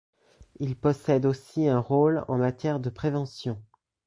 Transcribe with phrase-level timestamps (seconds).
[0.59, 3.61] Il possède aussi un rôle en matière de prévention.